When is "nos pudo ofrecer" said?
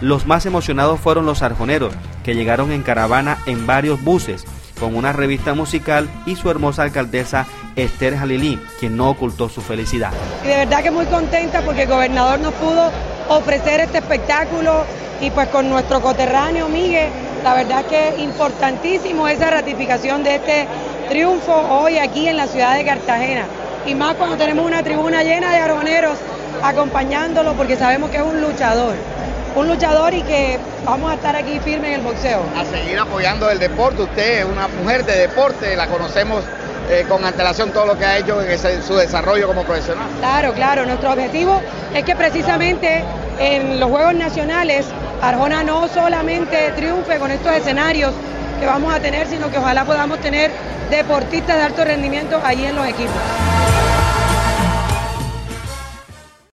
12.40-13.80